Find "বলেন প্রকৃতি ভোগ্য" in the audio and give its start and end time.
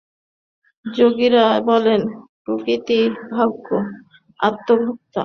1.69-3.67